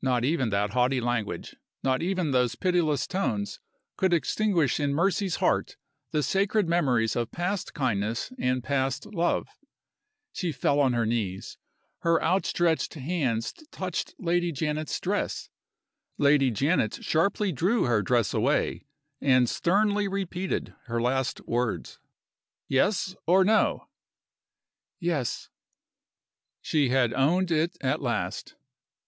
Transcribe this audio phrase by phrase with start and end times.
[0.00, 3.58] Not even that haughty language, not even those pitiless tones,
[3.96, 5.76] could extinguish in Mercy's heart
[6.12, 9.48] the sacred memories of past kindness and past love.
[10.32, 11.58] She fell on her knees
[12.02, 15.50] her outstretched hands touched Lady Janet's dress.
[16.16, 18.86] Lady Janet sharply drew her dress away,
[19.20, 21.98] and sternly repeated her last words.
[22.68, 23.16] "Yes?
[23.26, 23.88] or No?"
[25.00, 25.50] "Yes."
[26.62, 28.54] She had owned it at last!